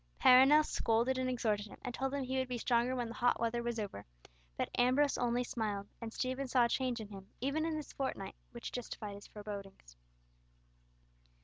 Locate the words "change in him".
6.69-7.27